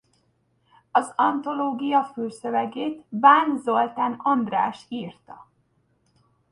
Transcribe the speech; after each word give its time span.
Az 0.91 1.13
antológia 1.15 2.03
fülszövegét 2.03 3.05
Bán 3.09 3.59
Zoltán 3.61 4.13
András 4.13 4.85
írta. 4.89 5.47